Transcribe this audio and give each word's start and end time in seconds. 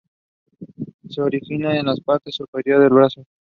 Se 1.11 1.21
origina 1.21 1.77
en 1.77 1.85
la 1.85 1.95
parte 2.03 2.31
superior 2.31 2.81
del 2.81 2.89
brazo. 2.89 3.23